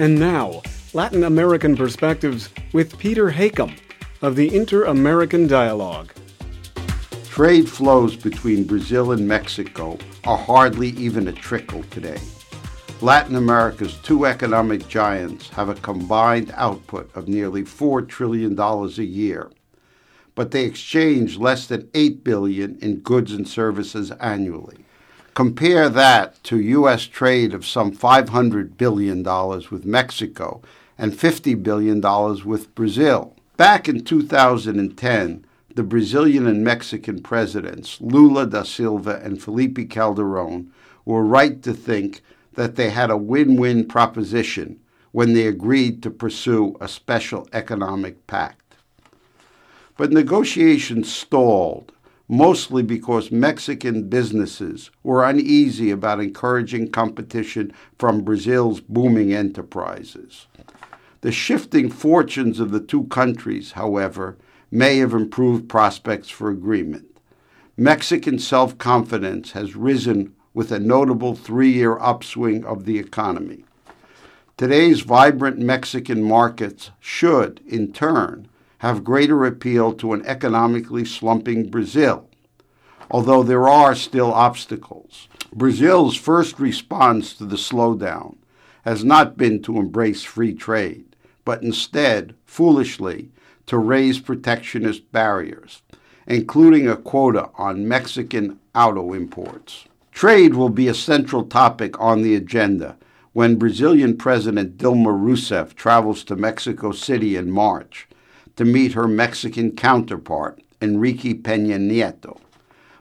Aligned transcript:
And 0.00 0.16
now, 0.16 0.62
Latin 0.92 1.24
American 1.24 1.76
Perspectives 1.76 2.50
with 2.72 2.96
Peter 2.98 3.30
Hakim 3.30 3.74
of 4.22 4.36
the 4.36 4.54
Inter 4.54 4.84
American 4.84 5.48
Dialogue. 5.48 6.12
Trade 7.24 7.68
flows 7.68 8.14
between 8.14 8.62
Brazil 8.62 9.10
and 9.10 9.26
Mexico 9.26 9.98
are 10.24 10.38
hardly 10.38 10.90
even 10.90 11.26
a 11.26 11.32
trickle 11.32 11.82
today. 11.84 12.20
Latin 13.00 13.34
America's 13.34 13.96
two 13.98 14.24
economic 14.24 14.86
giants 14.86 15.48
have 15.50 15.68
a 15.68 15.74
combined 15.74 16.52
output 16.54 17.10
of 17.16 17.26
nearly 17.26 17.62
$4 17.62 18.08
trillion 18.08 18.56
a 18.58 18.86
year, 19.02 19.50
but 20.36 20.52
they 20.52 20.64
exchange 20.64 21.38
less 21.38 21.66
than 21.66 21.88
8 21.94 22.22
billion 22.22 22.78
in 22.78 23.00
goods 23.00 23.32
and 23.32 23.48
services 23.48 24.12
annually. 24.12 24.84
Compare 25.38 25.88
that 25.90 26.42
to 26.42 26.58
U.S. 26.58 27.04
trade 27.04 27.54
of 27.54 27.64
some 27.64 27.92
$500 27.92 28.76
billion 28.76 29.22
with 29.70 29.84
Mexico 29.84 30.60
and 30.98 31.12
$50 31.12 31.62
billion 31.62 32.00
with 32.44 32.74
Brazil. 32.74 33.36
Back 33.56 33.88
in 33.88 34.02
2010, 34.02 35.44
the 35.76 35.82
Brazilian 35.84 36.48
and 36.48 36.64
Mexican 36.64 37.22
presidents, 37.22 38.00
Lula 38.00 38.46
da 38.46 38.64
Silva 38.64 39.20
and 39.22 39.40
Felipe 39.40 39.88
Calderon, 39.88 40.72
were 41.04 41.22
right 41.22 41.62
to 41.62 41.72
think 41.72 42.20
that 42.54 42.74
they 42.74 42.90
had 42.90 43.08
a 43.08 43.16
win 43.16 43.54
win 43.54 43.86
proposition 43.86 44.80
when 45.12 45.34
they 45.34 45.46
agreed 45.46 46.02
to 46.02 46.10
pursue 46.10 46.76
a 46.80 46.88
special 46.88 47.48
economic 47.52 48.26
pact. 48.26 48.74
But 49.96 50.10
negotiations 50.10 51.12
stalled, 51.14 51.92
mostly 52.28 52.82
because 52.82 53.32
Mexican 53.32 54.08
businesses 54.08 54.90
were 55.02 55.24
uneasy 55.24 55.90
about 55.90 56.20
encouraging 56.20 56.90
competition 56.90 57.72
from 57.98 58.22
Brazil's 58.22 58.80
booming 58.80 59.32
enterprises. 59.32 60.46
The 61.22 61.32
shifting 61.32 61.90
fortunes 61.90 62.60
of 62.60 62.70
the 62.70 62.80
two 62.80 63.04
countries, 63.04 63.72
however, 63.72 64.36
may 64.70 64.98
have 64.98 65.14
improved 65.14 65.68
prospects 65.68 66.28
for 66.28 66.50
agreement. 66.50 67.06
Mexican 67.76 68.38
self 68.38 68.76
confidence 68.76 69.52
has 69.52 69.74
risen 69.74 70.34
with 70.52 70.70
a 70.70 70.78
notable 70.78 71.34
three 71.34 71.70
year 71.72 71.98
upswing 71.98 72.64
of 72.64 72.84
the 72.84 72.98
economy. 72.98 73.64
Today's 74.56 75.00
vibrant 75.00 75.58
Mexican 75.60 76.22
markets 76.22 76.90
should, 76.98 77.60
in 77.66 77.92
turn, 77.92 78.48
have 78.78 79.04
greater 79.04 79.44
appeal 79.44 79.92
to 79.92 80.12
an 80.12 80.24
economically 80.26 81.04
slumping 81.04 81.68
Brazil, 81.68 82.28
although 83.10 83.42
there 83.42 83.68
are 83.68 83.94
still 83.94 84.32
obstacles. 84.32 85.28
Brazil's 85.52 86.16
first 86.16 86.60
response 86.60 87.34
to 87.34 87.44
the 87.44 87.56
slowdown 87.56 88.36
has 88.84 89.04
not 89.04 89.36
been 89.36 89.60
to 89.62 89.78
embrace 89.78 90.22
free 90.22 90.54
trade, 90.54 91.16
but 91.44 91.62
instead, 91.62 92.34
foolishly, 92.44 93.30
to 93.66 93.78
raise 93.78 94.20
protectionist 94.20 95.10
barriers, 95.12 95.82
including 96.26 96.88
a 96.88 96.96
quota 96.96 97.50
on 97.56 97.88
Mexican 97.88 98.58
auto 98.74 99.12
imports. 99.12 99.86
Trade 100.12 100.54
will 100.54 100.68
be 100.68 100.88
a 100.88 100.94
central 100.94 101.44
topic 101.44 101.98
on 102.00 102.22
the 102.22 102.34
agenda 102.34 102.96
when 103.32 103.56
Brazilian 103.56 104.16
President 104.16 104.76
Dilma 104.76 105.16
Rousseff 105.16 105.74
travels 105.74 106.24
to 106.24 106.36
Mexico 106.36 106.92
City 106.92 107.36
in 107.36 107.50
March 107.50 108.08
to 108.58 108.64
meet 108.64 108.94
her 108.94 109.06
Mexican 109.06 109.70
counterpart, 109.70 110.60
Enrique 110.82 111.32
Peña 111.32 111.78
Nieto. 111.78 112.40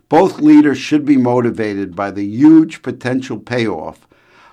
Both 0.07 0.39
leaders 0.39 0.77
should 0.77 1.03
be 1.03 1.17
motivated 1.17 1.95
by 1.95 2.11
the 2.11 2.23
huge 2.23 2.83
potential 2.83 3.39
payoff 3.39 4.07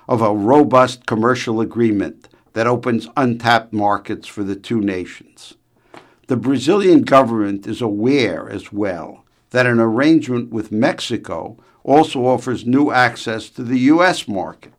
of 0.09 0.23
a 0.23 0.33
robust 0.33 1.05
commercial 1.05 1.61
agreement 1.61 2.27
that 2.53 2.65
opens 2.65 3.07
untapped 3.15 3.71
markets 3.71 4.27
for 4.27 4.43
the 4.43 4.55
two 4.55 4.81
nations. 4.81 5.53
The 6.25 6.37
Brazilian 6.37 7.03
government 7.03 7.67
is 7.67 7.83
aware 7.83 8.49
as 8.49 8.73
well 8.73 9.25
that 9.51 9.67
an 9.67 9.79
arrangement 9.79 10.49
with 10.49 10.71
Mexico 10.71 11.55
also 11.83 12.25
offers 12.25 12.65
new 12.65 12.89
access 12.89 13.47
to 13.51 13.63
the 13.63 13.77
U.S. 13.93 14.27
market. 14.27 14.73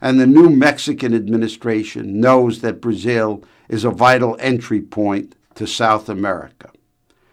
And 0.00 0.18
the 0.18 0.26
new 0.26 0.50
Mexican 0.50 1.14
administration 1.14 2.18
knows 2.18 2.62
that 2.62 2.80
Brazil 2.80 3.44
is 3.68 3.84
a 3.84 3.90
vital 3.90 4.36
entry 4.40 4.80
point 4.80 5.36
to 5.54 5.66
South 5.66 6.08
America. 6.08 6.70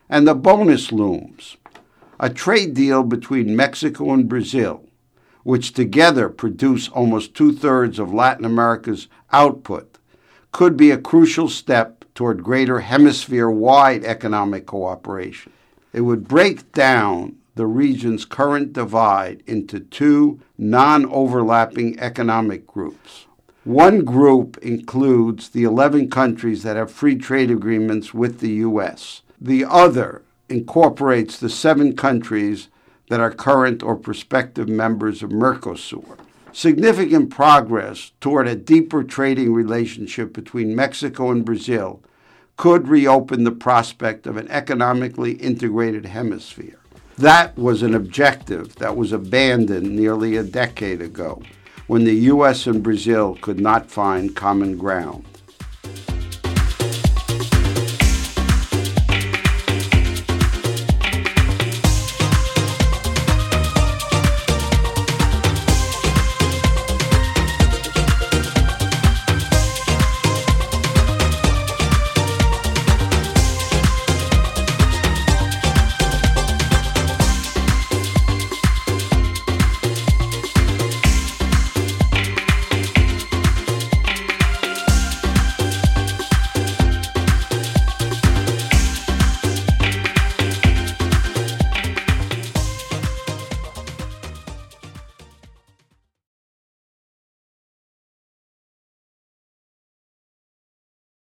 And 0.09 0.27
the 0.27 0.35
bonus 0.35 0.91
looms 0.91 1.57
a 2.19 2.29
trade 2.29 2.73
deal 2.73 3.03
between 3.03 3.55
Mexico 3.55 4.11
and 4.11 4.27
Brazil, 4.27 4.83
which 5.43 5.71
together 5.71 6.27
produce 6.27 6.89
almost 6.89 7.33
two 7.33 7.53
thirds 7.53 7.97
of 7.97 8.13
Latin 8.13 8.43
America's 8.43 9.07
output, 9.31 9.97
could 10.51 10.75
be 10.75 10.91
a 10.91 10.97
crucial 10.97 11.47
step 11.47 12.03
toward 12.13 12.43
greater 12.43 12.81
hemisphere 12.81 13.49
wide 13.49 14.03
economic 14.03 14.65
cooperation. 14.65 15.53
It 15.93 16.01
would 16.01 16.27
break 16.27 16.73
down 16.73 17.37
the 17.55 17.67
region's 17.67 18.25
current 18.25 18.73
divide 18.73 19.41
into 19.47 19.79
two 19.79 20.41
non 20.57 21.05
overlapping 21.05 21.99
economic 21.99 22.67
groups. 22.67 23.25
One 23.69 24.03
group 24.03 24.57
includes 24.63 25.49
the 25.49 25.63
11 25.63 26.09
countries 26.09 26.63
that 26.63 26.75
have 26.75 26.89
free 26.89 27.15
trade 27.15 27.51
agreements 27.51 28.15
with 28.15 28.39
the 28.39 28.49
U.S., 28.65 29.21
the 29.39 29.63
other 29.63 30.23
incorporates 30.49 31.37
the 31.37 31.51
seven 31.51 31.95
countries 31.95 32.69
that 33.09 33.19
are 33.19 33.29
current 33.29 33.83
or 33.83 33.95
prospective 33.95 34.67
members 34.67 35.21
of 35.21 35.29
Mercosur. 35.29 36.17
Significant 36.51 37.29
progress 37.29 38.11
toward 38.19 38.47
a 38.47 38.55
deeper 38.55 39.03
trading 39.03 39.53
relationship 39.53 40.33
between 40.33 40.75
Mexico 40.75 41.29
and 41.29 41.45
Brazil 41.45 42.01
could 42.57 42.87
reopen 42.87 43.43
the 43.43 43.51
prospect 43.51 44.25
of 44.25 44.35
an 44.35 44.47
economically 44.49 45.33
integrated 45.33 46.07
hemisphere. 46.07 46.79
That 47.19 47.55
was 47.55 47.83
an 47.83 47.93
objective 47.93 48.77
that 48.77 48.97
was 48.97 49.11
abandoned 49.11 49.95
nearly 49.95 50.37
a 50.37 50.43
decade 50.43 51.03
ago 51.03 51.43
when 51.89 52.03
the 52.03 52.13
U.S. 52.13 52.67
and 52.67 52.83
Brazil 52.83 53.35
could 53.41 53.59
not 53.59 53.89
find 53.89 54.35
common 54.35 54.77
ground. 54.77 55.25